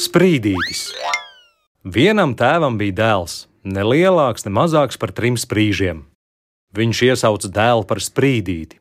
Sprīdītis. 0.00 0.90
Vienam 1.84 2.32
tēvam 2.36 2.76
bija 2.80 2.96
dēls, 2.98 3.46
ne 3.64 3.84
lielāks, 3.84 4.46
ne 4.46 4.52
mazāks 4.52 4.98
par 5.00 5.12
trim 5.16 5.36
sprīžiem. 5.40 6.04
Viņš 6.76 7.02
iesauca 7.08 7.50
dēlu 7.50 7.86
par 7.88 8.00
sprīdīti. 8.04 8.78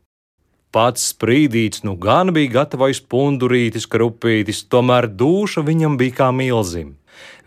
Pats 0.70 1.08
sprīdīts 1.14 1.82
nu 1.88 1.96
gan 1.98 2.30
bija 2.36 2.60
gatavs 2.60 3.00
pundurītis, 3.02 3.88
krupītis, 3.90 4.66
tomēr 4.70 5.08
duša 5.10 5.64
viņam 5.66 5.98
bija 5.98 6.18
kā 6.20 6.30
milzim. 6.36 6.98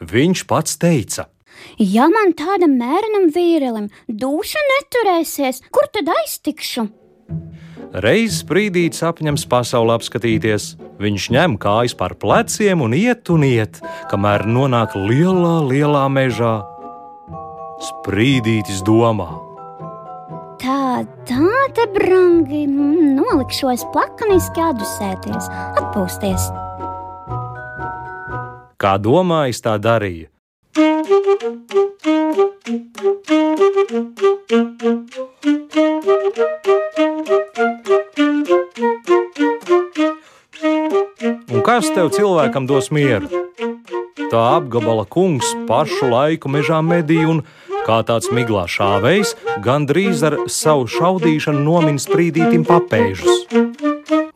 Viņš 0.01 0.47
pats 0.51 0.81
teica: 0.83 1.29
Ja 1.79 2.09
man 2.11 2.35
tādam 2.39 2.75
mērenam 2.81 3.31
vīrelim 3.35 3.91
duša 4.09 4.65
neturēsies, 4.73 5.63
kur 5.71 5.87
tad 5.95 6.11
aiztikšu? 6.11 6.89
Reiz 7.93 8.39
sprīdīts 8.41 9.03
apņems 9.05 9.43
pasauli 9.53 9.93
apskatīties. 9.93 10.71
Viņš 11.03 11.27
ņem 11.35 11.57
kājas 11.61 11.93
par 11.93 12.15
pleciem 12.17 12.81
un 12.81 12.95
iet 12.97 13.29
un 13.29 13.45
iet, 13.45 13.83
kamēr 14.09 14.47
nonāk 14.49 14.97
lielā, 14.97 15.59
lielā 15.69 16.07
mežā. 16.09 16.55
Sprīdītis 17.85 18.81
domā. 18.87 19.29
Tā, 20.63 21.05
tā 21.29 21.53
te 21.77 21.85
brangi, 21.93 22.65
nolikšos 23.19 23.85
plakaniski 23.93 24.65
atdusēties, 24.71 25.53
atpūsties. 25.83 26.49
Kā 28.81 28.97
domājis, 28.97 29.61
tā 29.61 29.77
darīja. 29.77 30.33
Kas 41.73 41.89
tev 41.97 42.11
cilvēkam 42.13 42.67
dos 42.69 42.91
mieru? 42.93 43.31
Tā 44.29 44.41
apgabala 44.59 45.07
kungs 45.09 45.55
pašu 45.65 46.11
laiku 46.11 46.51
mežā 46.53 46.83
medīja 46.85 47.31
un, 47.33 47.39
kā 47.87 48.03
tāds 48.05 48.29
miglā 48.29 48.67
šāvējs, 48.69 49.31
gandrīz 49.65 50.21
ar 50.29 50.35
savu 50.53 50.85
šaudīšanu 50.93 51.63
nomin 51.65 51.97
sprīdītim 52.03 52.67
papēžus. 52.69 53.47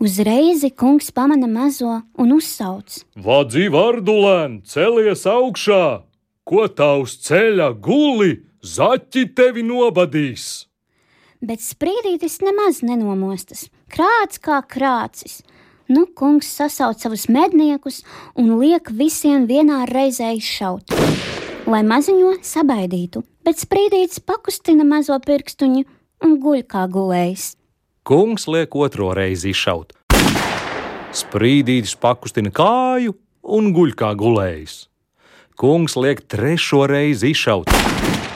Uzreiz 0.00 0.64
kungs 0.80 1.10
pamana 1.12 1.50
mazo 1.50 1.98
un 2.16 2.32
uzsauc: 2.38 3.02
Vadzi, 3.26 3.66
vardulēn, 3.74 4.62
celies 4.64 5.26
augšā! 5.28 5.82
Ko 6.46 6.64
tavs 6.72 7.18
ceļa 7.26 7.68
guli, 7.84 8.30
zaķi 8.64 9.26
tevi 9.36 9.66
nobadīs! 9.66 10.64
Bet 11.44 11.60
sprīdītis 11.60 12.40
nemaz 12.46 12.80
nenomostas, 12.80 13.66
krāts 13.92 14.40
kā 14.40 14.62
krācis. 14.64 15.42
Nu, 15.86 16.06
kungs 16.14 16.48
sasauc 16.50 16.98
savus 16.98 17.28
medniekus 17.30 18.00
un 18.34 18.56
liek 18.58 18.88
visiem 18.90 19.44
vienā 19.46 19.84
reizē 19.86 20.32
izšaut, 20.34 20.90
lai 21.70 21.82
maziņo 21.86 22.32
sabaidītu, 22.42 23.22
bet 23.46 23.62
sprīdītis 23.62 24.18
pakustina 24.26 24.82
mazo 24.82 25.14
pirkstuņu 25.22 25.84
un 26.26 26.34
guļ 26.42 26.64
kā 26.66 26.88
gulējs. 26.90 27.52
Kungs 28.02 28.48
liek 28.50 28.74
otro 28.74 29.12
reizi 29.14 29.52
izšaut. 29.54 29.94
Sprīdītis 31.14 31.94
pakustina 32.02 32.50
kāju 32.50 33.14
un 33.46 33.70
guļ 33.70 33.94
kā 33.94 34.10
gulējs. 34.18 34.88
Kungs 35.54 35.94
liek 35.94 36.26
trešo 36.26 36.82
reizi 36.90 37.30
izšaut. 37.30 37.70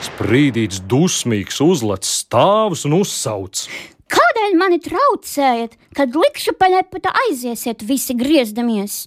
Sprīdītis 0.07 0.85
dusmīgs 0.87 1.59
uzlec 1.61 2.07
stāvus 2.07 2.87
un 2.87 3.01
uzsauc. 3.03 3.67
Kādēļ 4.11 4.57
mani 4.59 4.79
traucējat, 4.83 5.77
kad 5.95 6.15
likšu 6.15 6.55
paņepata 6.59 7.13
aiziesiet 7.27 7.83
visi 7.87 8.15
griezdamies? 8.17 9.05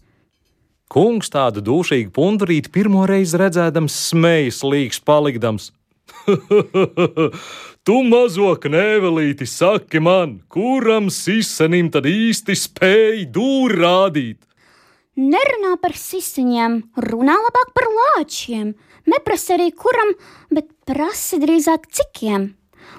Kungs 0.93 1.31
tādu 1.33 1.63
dušīgu 1.65 2.13
pundurīti 2.15 2.71
pirmo 2.73 3.05
reizi 3.09 3.41
redzēdams, 3.41 3.97
smējas 4.13 4.61
līgs 4.65 5.01
palikdams. 5.05 5.73
tu 7.87 7.97
mazo 8.09 8.53
knēvelīti, 8.61 9.49
saki 9.49 10.01
man, 10.05 10.39
kuram 10.53 11.11
sisenim 11.13 11.91
tad 11.93 12.09
īsti 12.09 12.57
spēj 12.57 13.25
dūri 13.35 13.81
rādīt? 13.81 14.41
Nerunā 15.15 15.77
par 15.83 15.95
sisiņiem, 15.99 16.81
runā 16.99 17.37
labāk 17.39 17.71
par 17.77 17.87
lāčiem. 17.99 18.75
Neprasa 19.07 19.55
arī 19.55 19.69
kuram, 19.77 20.15
bet 20.51 20.71
prasa 20.89 21.39
drīzāk 21.43 21.87
cikiem. 21.93 22.55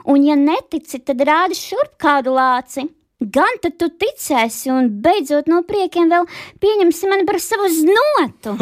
Un, 0.05 0.23
ja 0.27 0.35
netici, 0.39 0.99
tad 1.01 1.23
rādi 1.25 1.57
šurp 1.57 1.95
kādu 2.01 2.35
lāci. 2.35 2.87
Gan 3.19 3.61
tad 3.63 3.77
tu 3.79 3.87
ticēsi, 3.89 4.69
un 4.75 4.89
beidzot 5.01 5.47
no 5.47 5.61
priekiem 5.65 6.11
vēl 6.11 6.27
pieņemsi 6.61 7.09
mani 7.09 7.25
par 7.25 7.39
savu 7.39 7.69
znotu. 7.71 8.57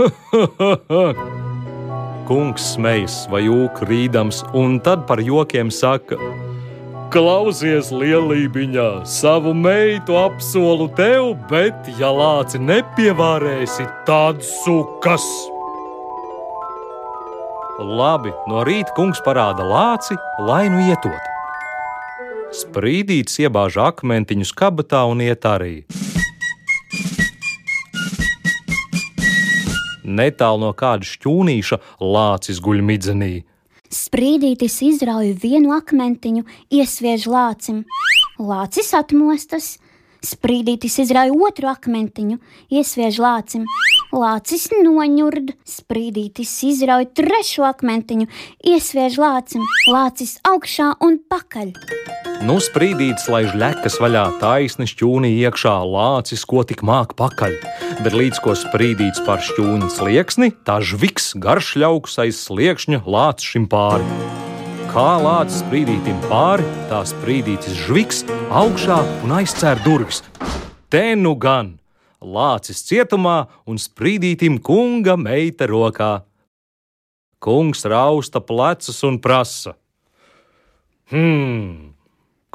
Kungs 2.30 2.70
smejas 2.76 3.24
vai 3.34 3.42
jūka 3.48 3.90
rīdams, 3.90 4.44
un 4.56 4.78
tad 4.86 5.08
par 5.10 5.20
jokiem 5.26 5.74
saka: 5.74 6.20
Klausies, 7.14 7.92
lielībiņā, 7.92 9.04
savu 9.10 9.52
meitu 9.58 10.16
apsolu 10.22 10.88
tev, 10.98 11.34
bet, 11.50 11.90
ja 12.00 12.14
lāci 12.14 12.62
nepievārēsi, 12.62 13.90
tad 14.08 14.46
sukas! 14.48 15.53
Labi, 17.80 18.30
no 18.46 18.62
rīta 18.62 18.94
kungs 18.94 19.18
parāda 19.26 19.64
lāci, 19.66 20.14
lai 20.38 20.68
nu 20.70 20.78
ietot. 20.84 21.30
Sprīdīts 22.54 23.40
iebāž 23.42 23.80
akmentiņus 23.82 24.52
kabatā 24.54 25.02
un 25.10 25.24
iet 25.26 25.42
arī. 25.50 25.82
Netālu 30.06 30.62
no 30.62 30.70
kāda 30.78 31.08
šķūnīša 31.10 31.80
lācis 31.98 32.62
guļ 32.62 32.84
midzenī. 32.86 33.32
Sprīdītis 33.90 34.78
izrauj 34.86 35.34
vienu 35.42 35.74
akmentiņu, 35.74 36.46
iesviež 36.70 37.26
lācim. 37.26 37.82
Lācis 38.38 38.94
atmostas, 38.94 39.80
sprīdītis 40.22 41.00
izrauj 41.08 41.34
otru 41.50 41.74
akmentiņu, 41.74 42.38
iesviež 42.70 43.18
lācim. 43.18 43.66
Lācis 44.14 44.68
noņurd, 44.70 45.56
sprīdītis 45.66 46.52
izrauj 46.68 47.08
trešo 47.18 47.64
akmentiņu, 47.66 48.28
iesviež 48.62 49.18
lācim, 49.18 49.64
lācis 49.90 50.36
augšā 50.46 50.92
un 51.02 51.18
pakaļ. 51.34 51.72
Nu, 52.46 52.60
sprīdītis 52.62 53.26
laiž 53.34 53.58
ļekas 53.58 53.98
vaļā, 54.04 54.28
taisni 54.38 54.86
šķūnī 54.92 55.34
iekšā, 55.48 55.74
lācis, 55.90 56.46
ko 56.46 56.62
tik 56.62 56.86
māk 56.86 57.18
pakaļ. 57.18 57.58
Bet 58.06 58.14
līdz 58.14 58.44
ko 58.46 58.54
sprīdīts 58.54 59.26
par 59.26 59.42
šķūni 59.42 59.90
slieksni, 59.90 60.54
tā 60.62 60.78
žviks 60.86 61.34
garš 61.42 61.74
ļauks 61.82 62.22
aiz 62.22 62.46
sliekšņa 62.46 63.02
lācis 63.10 63.56
šim 63.56 63.70
pāri. 63.72 64.06
Kā 64.94 65.12
lācis 65.26 65.64
sprīdītim 65.66 66.22
pāri, 66.30 66.70
tā 66.94 67.02
sprīdītis 67.10 67.82
žviks 67.88 68.28
augšā 68.54 69.02
un 69.26 69.40
aizcēr 69.42 69.82
durvis. 69.88 70.22
Te 70.94 71.16
nu 71.18 71.34
gan! 71.34 71.80
Lācis 72.24 72.80
cietumā 72.88 73.48
un 73.68 73.80
sprīdītim 73.82 74.60
kunga 74.64 75.18
meita 75.20 75.68
rokā. 75.68 76.24
Kungs 77.44 77.84
rausta 77.84 78.40
plecus 78.40 79.02
un 79.04 79.20
prasa: 79.20 79.76
Hmm, 81.12 81.92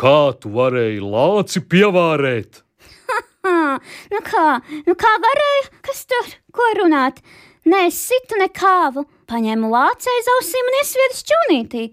kā 0.00 0.32
tu 0.40 0.54
varēji 0.54 1.02
lāci 1.04 1.60
pievārēt? 1.60 2.62
nu 4.14 4.22
kā, 4.24 4.46
nu 4.88 4.96
kā 4.96 5.12
varēja? 5.24 5.68
Kas 5.84 6.02
tur, 6.08 6.32
ko 6.56 6.72
runāt? 6.80 7.20
Nē, 7.68 7.84
es 7.90 8.00
situ 8.08 8.38
nekāvu, 8.40 9.04
paņēmu 9.28 9.68
lāci 9.68 10.08
aiz 10.08 10.32
ausīm 10.38 10.72
un 10.72 10.78
iesviedu 10.80 11.20
šķūnītī. 11.20 11.84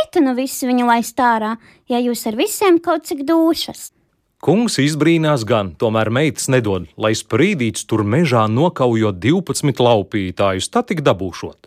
Eita 0.00 0.24
nu 0.24 0.32
visi 0.36 0.68
viņu 0.68 0.88
laist 0.88 1.20
ārā, 1.20 1.54
ja 1.92 2.00
jūs 2.00 2.24
ar 2.28 2.36
visiem 2.40 2.80
kaut 2.80 3.04
cik 3.08 3.26
dušas. 3.28 3.90
Kungs 4.38 4.76
izbrīnās 4.78 5.42
gan, 5.42 5.72
tomēr 5.74 6.12
meitas 6.14 6.44
nedod, 6.46 6.84
lai 6.94 7.10
sprīdīts 7.18 7.82
tur 7.90 8.04
mežā 8.06 8.44
nokaujot 8.46 9.16
12 9.18 9.80
laupītājus, 9.82 10.68
tā 10.70 10.84
tik 10.86 11.00
dabūšot. 11.02 11.66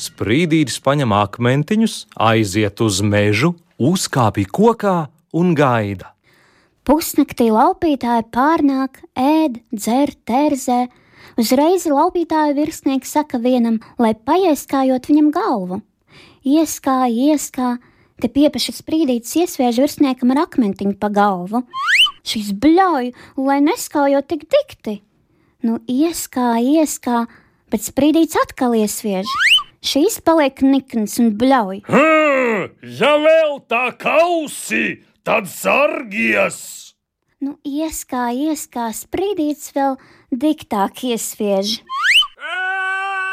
Sprīdītis 0.00 0.80
paņem 0.80 1.12
akmentiņus, 1.12 1.96
aiziet 2.16 2.80
uz 2.80 3.02
mežu, 3.04 3.52
uzkāpj 3.76 4.46
kokā 4.48 4.96
un 5.36 5.52
gaida. 5.52 6.14
Pusnaktī 6.88 7.50
laupītāji 7.52 8.30
pārnāk, 8.32 9.02
ēd, 9.12 9.60
dzer, 9.76 10.14
terzē. 10.24 10.86
Uzreiz 11.36 11.84
laupītāja 11.84 12.56
virsnieks 12.56 13.12
saka 13.12 13.36
vienam, 13.44 13.76
lai 14.00 14.14
paieskājot 14.16 15.12
viņam 15.12 15.30
galvu. 15.36 15.82
Ieskāja, 16.48 17.12
ieskāja, 17.28 17.76
te 18.22 18.30
piepaši 18.32 18.74
sprīdītis 18.78 19.36
iesviež 19.42 19.80
virsniekam 19.82 20.34
ar 20.34 20.44
akmentiņu 20.46 20.96
pa 21.00 21.10
galvu. 21.14 21.64
Šis 22.26 22.52
bļauj, 22.52 23.12
lai 23.40 23.58
neskājot 23.64 24.28
tik 24.30 24.48
dikti. 24.52 24.98
Nu, 25.64 25.80
ieskāja, 25.90 26.82
ieskāja, 26.82 27.26
bet 27.72 27.86
sprīdītis 27.86 28.38
atkal 28.44 28.76
iesviež. 28.78 29.30
Šīs 29.84 30.18
paliek 30.26 30.60
nikns 30.62 31.18
un 31.22 31.32
bļauj. 31.38 31.84
Ja 32.98 33.12
vēl 33.22 33.58
tā 33.70 33.86
kausi, 33.98 35.00
tad 35.26 35.46
sargies! 35.50 36.88
Nu, 37.38 37.54
ieskā, 37.62 38.32
ieskā, 38.34 38.88
sprīdīts 38.90 39.70
vēl 39.76 39.94
diktāk 40.34 41.04
iesviež. 41.06 41.76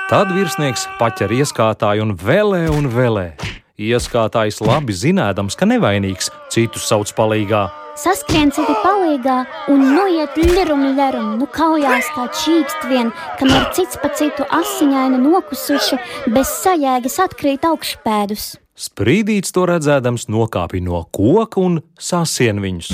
Tad 0.05 0.29
virsnieks 0.29 0.85
paķer 0.99 1.33
ieskātāju 1.33 2.05
un 2.05 2.13
vēlē 2.21 2.67
un 2.69 2.91
vēlē. 2.93 3.54
Ieskātājs 3.75 4.61
labi 4.63 4.93
zinādams, 4.95 5.57
ka 5.59 5.67
nevainīgs, 5.67 6.29
citus 6.53 6.85
sauc 6.87 7.09
palīgā. 7.17 7.65
Saskrien 7.99 8.47
citi 8.55 8.71
palīgā 8.79 9.35
un 9.71 9.83
noiet 9.95 10.37
lirum 10.39 10.85
lirum, 10.95 11.33
nu 11.39 11.47
kaujās 11.51 12.07
kā 12.15 12.29
čīkst 12.39 12.87
vien, 12.87 13.11
kamēr 13.39 13.69
cits 13.75 13.99
pa 13.99 14.11
citu 14.15 14.47
asiņaini 14.47 15.19
nokusuši, 15.19 15.99
bez 16.31 16.55
sajēgas 16.63 17.19
atkrīt 17.27 17.67
augšpēdus. 17.67 18.47
Sprīdīts 18.79 19.51
to 19.55 19.67
redzēdams 19.67 20.27
nokāpj 20.31 20.83
no 20.83 21.03
koka 21.11 21.63
un 21.63 21.79
sasien 21.99 22.63
viņus. 22.63 22.91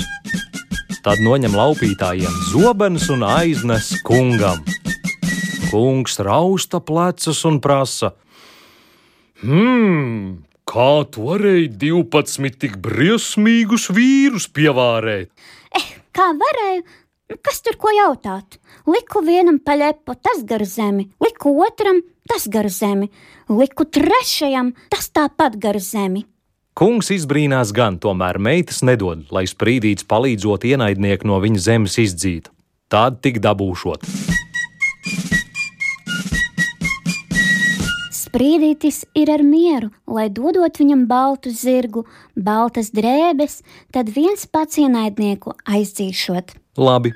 Tad 1.02 1.22
noņem 1.22 1.54
laupītājiem 1.58 2.38
zobenus 2.50 3.08
un 3.10 3.22
aiznes 3.26 3.94
kungam. 4.06 4.62
Kungs 5.70 6.18
rausta 6.22 6.82
plecus 6.82 7.42
un 7.46 7.62
prasa: 7.62 8.12
Hmm, 9.42 10.42
Kā 10.72 11.04
tu 11.12 11.26
varēji 11.26 11.66
12 11.76 12.54
tik 12.62 12.78
briesmīgus 12.80 13.90
vīrus 13.92 14.46
pievārēt? 14.56 15.28
Eh, 15.76 15.88
kā 16.16 16.30
varēju? 16.32 16.84
Nu, 17.28 17.36
kas 17.44 17.60
tur 17.60 17.76
ko 17.76 17.92
jautāt? 17.92 18.56
Liku 18.88 19.20
vienam 19.20 19.58
paļepo, 19.60 20.16
tas 20.16 20.40
gar 20.48 20.64
zemi, 20.64 21.10
liku 21.20 21.52
otram, 21.60 22.00
tas 22.24 22.48
gar 22.48 22.70
zemi, 22.72 23.10
liku 23.52 23.84
trešajam, 23.84 24.72
tas 24.88 25.12
tāpat 25.12 25.60
gar 25.60 25.76
zemi. 25.76 26.24
Kungs 26.72 27.12
izbrīnās 27.12 27.76
gan, 27.76 28.00
tomēr 28.00 28.40
meitas 28.40 28.80
nedod, 28.80 29.28
lai 29.28 29.44
sprīdīts 29.44 30.08
palīdzot 30.08 30.64
ienaidnieku 30.72 31.28
no 31.28 31.36
viņa 31.44 31.66
zemes 31.68 32.00
izdzīt. 32.00 32.48
Tad 32.88 33.20
tik 33.20 33.44
dabūšot. 33.44 34.31
Sprīdītis 38.32 39.02
ir 39.12 39.28
ar 39.28 39.42
mieru, 39.44 39.90
lai 40.08 40.30
dodot 40.32 40.78
viņam 40.80 41.02
baltu 41.04 41.50
zirgu, 41.52 42.06
baltas 42.32 42.88
drēbes, 42.96 43.58
tad 43.92 44.08
viens 44.08 44.46
pats 44.48 44.78
ienaidnieku 44.80 45.52
aizdzīšot. 45.68 46.54
Labi. 46.80 47.12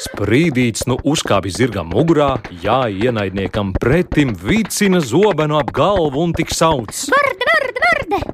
Sprīdīts 0.00 0.86
nu 0.88 0.96
uzkāpj 1.04 1.52
zirgam 1.58 1.92
mugurā, 1.92 2.30
jā, 2.64 2.86
ienaidniekam 2.88 3.74
pretim 3.76 4.32
vicina 4.40 5.04
zobenu 5.04 5.60
ap 5.60 5.74
galvu 5.76 6.24
un 6.24 6.32
tik 6.32 6.48
sauc: 6.48 6.96
Varde, 7.12 7.52
varde, 7.52 7.84
varde! 7.84 8.24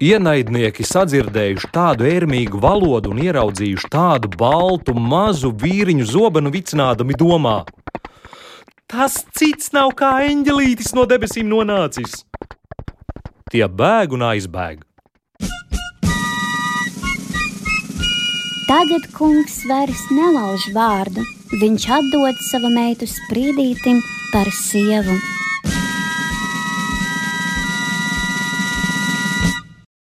Ienaidnieki 0.00 0.84
sadzirdējuši 0.96 1.74
tādu 1.76 2.08
ērmīgu 2.08 2.56
valodu 2.64 3.12
un 3.12 3.20
ieraudzījuši 3.20 3.92
tādu 3.92 4.32
baltu 4.32 4.96
mazu 4.96 5.52
vīriņu 5.52 6.08
zobenu 6.08 6.56
vicinādami 6.56 7.20
domā: 7.20 7.66
Tas 8.86 9.16
cits 9.34 9.72
nav 9.74 9.88
kā 9.98 10.12
eņģelītis 10.28 10.92
no 10.94 11.02
debesīm 11.10 11.48
nonācis. 11.50 12.20
Tie 13.50 13.66
bēg 13.66 14.14
un 14.14 14.22
aizbēg. 14.28 14.84
Tagad 18.68 19.08
kungs 19.16 19.56
vairs 19.66 20.04
nelauž 20.14 20.68
vārdu. 20.76 21.26
Viņš 21.58 21.88
atdod 21.98 22.38
savu 22.46 22.70
meitu 22.70 23.10
sprīdītim 23.10 23.98
par 24.30 24.54
sievu. 24.54 25.18